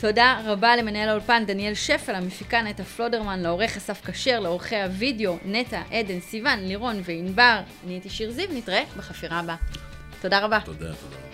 [0.00, 5.82] תודה, רבה למנהל האולפן דניאל שפל, המפיקה נטע פלודרמן, לעורך אסף כשר, לעורכי הוידאו נטע,
[5.90, 7.60] עדן, סיוון, לירון וענבר.
[7.84, 9.56] אני הייתי שיר זיו, נתראה בחפירה הבאה.
[10.20, 10.60] תודה רבה.
[10.60, 11.27] תודה, תודה.